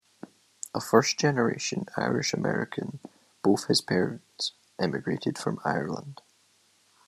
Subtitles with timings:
[0.73, 2.99] A first-generation Irish-American,
[3.43, 6.23] both his parents emigrated from Ireland.